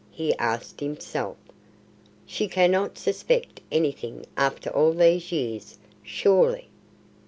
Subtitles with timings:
[0.09, 1.37] he asked himself.
[2.25, 6.69] "She cannot suspect anything after all these years, surely?"